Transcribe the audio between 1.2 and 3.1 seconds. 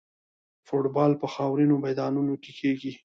په خاورینو میدانونو کې کیږي.